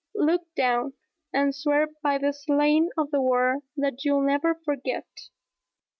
_...Look 0.25 0.51
down, 0.55 0.93
and 1.31 1.53
swear 1.53 1.87
by 2.01 2.17
the 2.17 2.31
slain 2.33 2.89
of 2.97 3.11
the 3.11 3.21
War 3.21 3.57
that 3.77 4.03
you'll 4.03 4.23
never 4.25 4.55
forget. 4.65 5.05